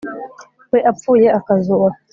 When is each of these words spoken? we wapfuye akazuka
we 0.71 0.79
wapfuye 0.85 1.27
akazuka 1.39 1.97